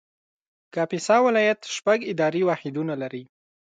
کاپیسا 0.73 1.15
ولایت 1.27 1.59
شپږ 1.75 1.99
اداري 2.11 2.41
واحدونه 2.45 2.93
لري 3.01 3.23